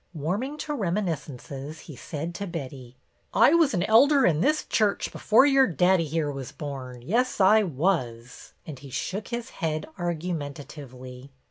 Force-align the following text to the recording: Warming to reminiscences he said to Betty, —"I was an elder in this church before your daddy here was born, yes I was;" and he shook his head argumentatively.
Warming 0.15 0.57
to 0.57 0.73
reminiscences 0.73 1.81
he 1.81 1.95
said 1.95 2.33
to 2.33 2.47
Betty, 2.47 2.95
—"I 3.45 3.53
was 3.53 3.75
an 3.75 3.83
elder 3.83 4.25
in 4.25 4.41
this 4.41 4.63
church 4.65 5.11
before 5.11 5.45
your 5.45 5.67
daddy 5.67 6.05
here 6.05 6.31
was 6.31 6.51
born, 6.51 7.03
yes 7.03 7.39
I 7.39 7.61
was;" 7.61 8.53
and 8.65 8.79
he 8.79 8.89
shook 8.89 9.27
his 9.27 9.51
head 9.61 9.85
argumentatively. 9.99 11.29